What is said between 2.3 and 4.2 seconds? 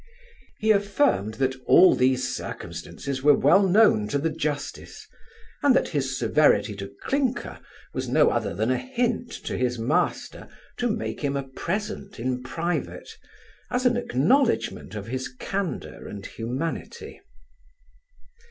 circumstances were well known to